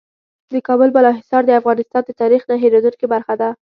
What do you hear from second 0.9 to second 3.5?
بالا حصار د افغانستان د تاریخ نه هېرېدونکې برخه ده.